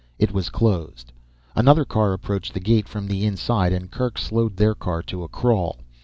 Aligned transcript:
It 0.17 0.31
was 0.31 0.49
closed. 0.49 1.13
Another 1.55 1.85
car 1.85 2.11
approached 2.13 2.55
the 2.55 2.59
gate 2.59 2.87
from 2.89 3.05
the 3.05 3.23
inside 3.23 3.71
and 3.71 3.91
Kerk 3.91 4.17
slowed 4.17 4.57
their 4.57 4.73
car 4.73 5.03
to 5.03 5.23
a 5.23 5.27
crawl. 5.27 5.77